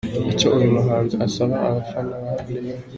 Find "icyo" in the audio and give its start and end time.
0.31-0.47